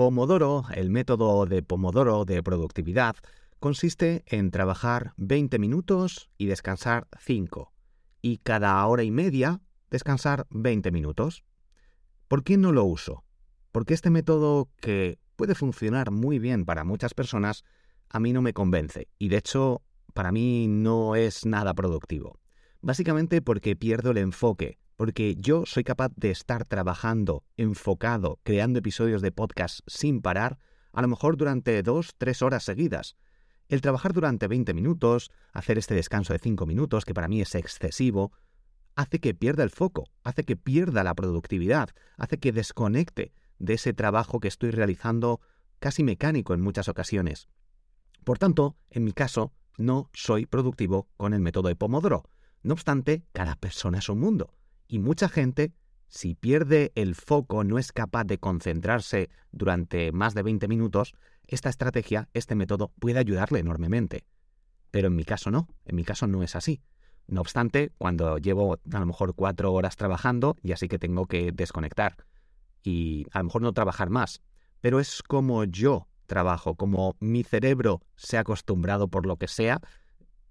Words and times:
Pomodoro, 0.00 0.64
el 0.72 0.88
método 0.88 1.44
de 1.44 1.62
Pomodoro 1.62 2.24
de 2.24 2.42
productividad, 2.42 3.16
consiste 3.58 4.24
en 4.28 4.50
trabajar 4.50 5.12
20 5.18 5.58
minutos 5.58 6.30
y 6.38 6.46
descansar 6.46 7.06
5, 7.18 7.70
y 8.22 8.38
cada 8.38 8.86
hora 8.86 9.02
y 9.02 9.10
media 9.10 9.60
descansar 9.90 10.46
20 10.48 10.90
minutos. 10.90 11.44
¿Por 12.28 12.44
qué 12.44 12.56
no 12.56 12.72
lo 12.72 12.84
uso? 12.84 13.24
Porque 13.72 13.92
este 13.92 14.08
método, 14.08 14.70
que 14.80 15.18
puede 15.36 15.54
funcionar 15.54 16.10
muy 16.10 16.38
bien 16.38 16.64
para 16.64 16.84
muchas 16.84 17.12
personas, 17.12 17.62
a 18.08 18.20
mí 18.20 18.32
no 18.32 18.40
me 18.40 18.54
convence, 18.54 19.06
y 19.18 19.28
de 19.28 19.36
hecho, 19.36 19.82
para 20.14 20.32
mí 20.32 20.66
no 20.66 21.14
es 21.14 21.44
nada 21.44 21.74
productivo. 21.74 22.40
Básicamente 22.80 23.42
porque 23.42 23.76
pierdo 23.76 24.12
el 24.12 24.16
enfoque, 24.16 24.78
porque 25.00 25.34
yo 25.38 25.64
soy 25.64 25.82
capaz 25.82 26.12
de 26.16 26.30
estar 26.30 26.66
trabajando, 26.66 27.42
enfocado, 27.56 28.38
creando 28.42 28.80
episodios 28.80 29.22
de 29.22 29.32
podcast 29.32 29.80
sin 29.86 30.20
parar, 30.20 30.58
a 30.92 31.00
lo 31.00 31.08
mejor 31.08 31.38
durante 31.38 31.82
dos, 31.82 32.10
tres 32.18 32.42
horas 32.42 32.64
seguidas. 32.64 33.16
El 33.68 33.80
trabajar 33.80 34.12
durante 34.12 34.46
20 34.46 34.74
minutos, 34.74 35.30
hacer 35.54 35.78
este 35.78 35.94
descanso 35.94 36.34
de 36.34 36.38
5 36.38 36.66
minutos, 36.66 37.06
que 37.06 37.14
para 37.14 37.28
mí 37.28 37.40
es 37.40 37.54
excesivo, 37.54 38.32
hace 38.94 39.20
que 39.20 39.32
pierda 39.32 39.62
el 39.62 39.70
foco, 39.70 40.04
hace 40.22 40.44
que 40.44 40.56
pierda 40.56 41.02
la 41.02 41.14
productividad, 41.14 41.88
hace 42.18 42.36
que 42.36 42.52
desconecte 42.52 43.32
de 43.58 43.72
ese 43.72 43.94
trabajo 43.94 44.38
que 44.38 44.48
estoy 44.48 44.70
realizando 44.70 45.40
casi 45.78 46.04
mecánico 46.04 46.52
en 46.52 46.60
muchas 46.60 46.90
ocasiones. 46.90 47.48
Por 48.22 48.36
tanto, 48.36 48.76
en 48.90 49.04
mi 49.04 49.14
caso, 49.14 49.54
no 49.78 50.10
soy 50.12 50.44
productivo 50.44 51.08
con 51.16 51.32
el 51.32 51.40
método 51.40 51.68
de 51.68 51.76
Pomodoro. 51.76 52.24
No 52.62 52.74
obstante, 52.74 53.24
cada 53.32 53.56
persona 53.56 54.00
es 54.00 54.10
un 54.10 54.20
mundo. 54.20 54.59
Y 54.92 54.98
mucha 54.98 55.28
gente, 55.28 55.72
si 56.08 56.34
pierde 56.34 56.90
el 56.96 57.14
foco, 57.14 57.62
no 57.62 57.78
es 57.78 57.92
capaz 57.92 58.24
de 58.24 58.38
concentrarse 58.38 59.30
durante 59.52 60.10
más 60.10 60.34
de 60.34 60.42
20 60.42 60.66
minutos, 60.66 61.14
esta 61.46 61.68
estrategia, 61.68 62.28
este 62.34 62.56
método 62.56 62.92
puede 62.98 63.20
ayudarle 63.20 63.60
enormemente. 63.60 64.24
Pero 64.90 65.06
en 65.06 65.14
mi 65.14 65.24
caso 65.24 65.52
no, 65.52 65.68
en 65.84 65.94
mi 65.94 66.02
caso 66.02 66.26
no 66.26 66.42
es 66.42 66.56
así. 66.56 66.82
No 67.28 67.40
obstante, 67.40 67.92
cuando 67.98 68.38
llevo 68.38 68.80
a 68.92 68.98
lo 68.98 69.06
mejor 69.06 69.36
cuatro 69.36 69.72
horas 69.72 69.94
trabajando, 69.94 70.56
y 70.60 70.72
así 70.72 70.88
que 70.88 70.98
tengo 70.98 71.26
que 71.26 71.52
desconectar 71.52 72.16
y 72.82 73.26
a 73.30 73.38
lo 73.38 73.44
mejor 73.44 73.62
no 73.62 73.72
trabajar 73.72 74.10
más, 74.10 74.42
pero 74.80 74.98
es 74.98 75.22
como 75.22 75.62
yo 75.62 76.08
trabajo, 76.26 76.74
como 76.74 77.14
mi 77.20 77.44
cerebro 77.44 78.02
se 78.16 78.38
ha 78.38 78.40
acostumbrado 78.40 79.06
por 79.06 79.24
lo 79.24 79.36
que 79.36 79.46
sea, 79.46 79.80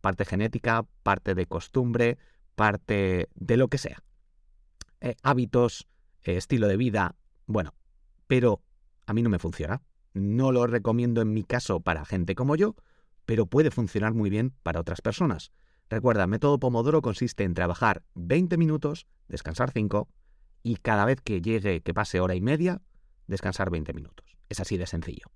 parte 0.00 0.24
genética, 0.24 0.86
parte 1.02 1.34
de 1.34 1.46
costumbre, 1.46 2.18
parte 2.54 3.30
de 3.34 3.56
lo 3.56 3.66
que 3.66 3.78
sea. 3.78 4.04
Eh, 5.00 5.14
hábitos, 5.22 5.88
eh, 6.22 6.36
estilo 6.36 6.66
de 6.66 6.76
vida, 6.76 7.16
bueno, 7.46 7.74
pero 8.26 8.62
a 9.06 9.12
mí 9.12 9.22
no 9.22 9.30
me 9.30 9.38
funciona. 9.38 9.82
No 10.14 10.52
lo 10.52 10.66
recomiendo 10.66 11.20
en 11.22 11.32
mi 11.32 11.44
caso 11.44 11.80
para 11.80 12.04
gente 12.04 12.34
como 12.34 12.56
yo, 12.56 12.74
pero 13.24 13.46
puede 13.46 13.70
funcionar 13.70 14.14
muy 14.14 14.30
bien 14.30 14.54
para 14.62 14.80
otras 14.80 15.00
personas. 15.00 15.52
Recuerda, 15.88 16.26
método 16.26 16.58
Pomodoro 16.58 17.00
consiste 17.02 17.44
en 17.44 17.54
trabajar 17.54 18.02
20 18.14 18.56
minutos, 18.56 19.06
descansar 19.28 19.70
5 19.70 20.08
y 20.62 20.76
cada 20.76 21.04
vez 21.04 21.20
que 21.22 21.40
llegue, 21.40 21.80
que 21.80 21.94
pase 21.94 22.20
hora 22.20 22.34
y 22.34 22.40
media, 22.40 22.82
descansar 23.26 23.70
20 23.70 23.92
minutos. 23.92 24.36
Es 24.48 24.60
así 24.60 24.76
de 24.76 24.86
sencillo. 24.86 25.26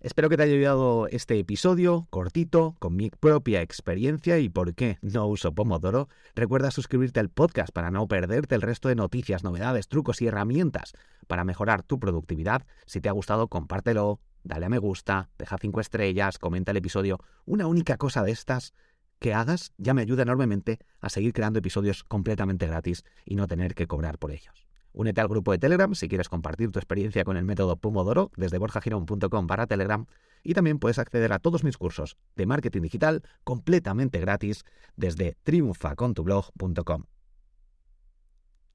Espero 0.00 0.28
que 0.28 0.36
te 0.36 0.44
haya 0.44 0.54
ayudado 0.54 1.08
este 1.08 1.36
episodio 1.40 2.06
cortito, 2.10 2.76
con 2.78 2.94
mi 2.94 3.10
propia 3.10 3.62
experiencia 3.62 4.38
y 4.38 4.48
por 4.48 4.76
qué 4.76 4.96
no 5.02 5.26
uso 5.26 5.52
Pomodoro. 5.52 6.08
Recuerda 6.36 6.70
suscribirte 6.70 7.18
al 7.18 7.30
podcast 7.30 7.72
para 7.72 7.90
no 7.90 8.06
perderte 8.06 8.54
el 8.54 8.62
resto 8.62 8.88
de 8.88 8.94
noticias, 8.94 9.42
novedades, 9.42 9.88
trucos 9.88 10.22
y 10.22 10.28
herramientas 10.28 10.92
para 11.26 11.42
mejorar 11.42 11.82
tu 11.82 11.98
productividad. 11.98 12.64
Si 12.86 13.00
te 13.00 13.08
ha 13.08 13.12
gustado, 13.12 13.48
compártelo, 13.48 14.20
dale 14.44 14.66
a 14.66 14.68
me 14.68 14.78
gusta, 14.78 15.30
deja 15.36 15.58
5 15.58 15.80
estrellas, 15.80 16.38
comenta 16.38 16.70
el 16.70 16.76
episodio. 16.76 17.18
Una 17.44 17.66
única 17.66 17.96
cosa 17.96 18.22
de 18.22 18.30
estas 18.30 18.74
que 19.18 19.34
hagas 19.34 19.72
ya 19.78 19.94
me 19.94 20.02
ayuda 20.02 20.22
enormemente 20.22 20.78
a 21.00 21.08
seguir 21.08 21.32
creando 21.32 21.58
episodios 21.58 22.04
completamente 22.04 22.68
gratis 22.68 23.04
y 23.24 23.34
no 23.34 23.48
tener 23.48 23.74
que 23.74 23.88
cobrar 23.88 24.18
por 24.18 24.30
ellos. 24.30 24.67
Únete 24.98 25.20
al 25.20 25.28
grupo 25.28 25.52
de 25.52 25.58
Telegram 25.58 25.94
si 25.94 26.08
quieres 26.08 26.28
compartir 26.28 26.72
tu 26.72 26.80
experiencia 26.80 27.22
con 27.22 27.36
el 27.36 27.44
método 27.44 27.76
Pomodoro 27.76 28.32
desde 28.36 28.58
borjagirón.com 28.58 29.46
para 29.46 29.68
Telegram 29.68 30.06
y 30.42 30.54
también 30.54 30.80
puedes 30.80 30.98
acceder 30.98 31.32
a 31.32 31.38
todos 31.38 31.62
mis 31.62 31.76
cursos 31.76 32.16
de 32.34 32.46
marketing 32.46 32.82
digital 32.82 33.22
completamente 33.44 34.18
gratis 34.18 34.64
desde 34.96 35.36
triunfacontublog.com. 35.44 37.04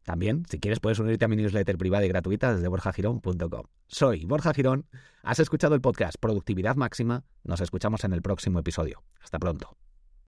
También, 0.03 0.45
si 0.49 0.61
quieres, 0.61 0.79
puedes 0.79 0.99
unirte 0.99 1.25
a 1.25 1.27
mi 1.27 1.35
newsletter 1.35 1.77
privada 1.77 2.05
y 2.05 2.07
gratuita 2.07 2.55
desde 2.55 2.69
borjagirón.com. 2.69 3.63
Soy 3.87 4.23
Borja 4.23 4.53
Girón, 4.53 4.85
has 5.23 5.41
escuchado 5.41 5.75
el 5.75 5.81
podcast 5.81 6.15
Productividad 6.21 6.77
Máxima, 6.77 7.25
nos 7.43 7.59
escuchamos 7.59 8.05
en 8.05 8.13
el 8.13 8.21
próximo 8.21 8.59
episodio. 8.59 9.03
Hasta 9.21 9.39
pronto. 9.39 9.75